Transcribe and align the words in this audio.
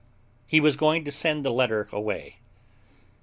He 0.47 0.59
was 0.59 0.77
going 0.77 1.05
to 1.05 1.11
send 1.11 1.45
the 1.45 1.51
letter 1.53 1.87
away. 1.91 2.37